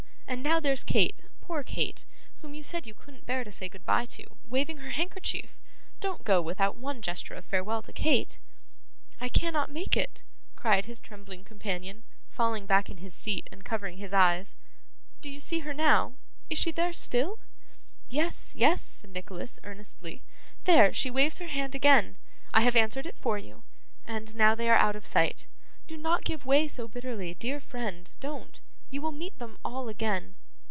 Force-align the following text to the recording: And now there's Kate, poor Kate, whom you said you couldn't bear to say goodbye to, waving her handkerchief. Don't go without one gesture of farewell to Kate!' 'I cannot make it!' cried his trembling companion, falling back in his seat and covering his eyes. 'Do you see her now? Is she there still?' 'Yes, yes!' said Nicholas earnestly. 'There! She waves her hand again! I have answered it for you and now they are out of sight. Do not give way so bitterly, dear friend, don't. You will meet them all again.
And 0.27 0.43
now 0.43 0.61
there's 0.61 0.85
Kate, 0.85 1.17
poor 1.41 1.61
Kate, 1.61 2.05
whom 2.41 2.53
you 2.53 2.63
said 2.63 2.87
you 2.87 2.93
couldn't 2.93 3.25
bear 3.25 3.43
to 3.43 3.51
say 3.51 3.67
goodbye 3.67 4.05
to, 4.05 4.25
waving 4.47 4.77
her 4.77 4.91
handkerchief. 4.91 5.59
Don't 5.99 6.23
go 6.23 6.41
without 6.41 6.77
one 6.77 7.01
gesture 7.01 7.33
of 7.35 7.43
farewell 7.43 7.81
to 7.81 7.91
Kate!' 7.91 8.39
'I 9.19 9.27
cannot 9.27 9.69
make 9.69 9.97
it!' 9.97 10.23
cried 10.55 10.85
his 10.85 11.01
trembling 11.01 11.43
companion, 11.43 12.05
falling 12.29 12.65
back 12.65 12.89
in 12.89 12.99
his 12.99 13.13
seat 13.13 13.49
and 13.51 13.65
covering 13.65 13.97
his 13.97 14.13
eyes. 14.13 14.55
'Do 15.19 15.29
you 15.29 15.41
see 15.41 15.59
her 15.59 15.73
now? 15.73 16.13
Is 16.49 16.57
she 16.57 16.71
there 16.71 16.93
still?' 16.93 17.37
'Yes, 18.07 18.53
yes!' 18.55 18.81
said 18.81 19.09
Nicholas 19.09 19.59
earnestly. 19.65 20.21
'There! 20.63 20.93
She 20.93 21.11
waves 21.11 21.39
her 21.39 21.47
hand 21.47 21.75
again! 21.75 22.15
I 22.53 22.61
have 22.61 22.77
answered 22.77 23.05
it 23.05 23.17
for 23.17 23.37
you 23.37 23.63
and 24.05 24.33
now 24.33 24.55
they 24.55 24.69
are 24.69 24.77
out 24.79 24.95
of 24.95 25.05
sight. 25.05 25.49
Do 25.87 25.97
not 25.97 26.23
give 26.23 26.45
way 26.45 26.69
so 26.69 26.87
bitterly, 26.87 27.33
dear 27.33 27.59
friend, 27.59 28.09
don't. 28.21 28.61
You 28.93 29.01
will 29.01 29.13
meet 29.13 29.39
them 29.39 29.57
all 29.63 29.87
again. 29.87 30.35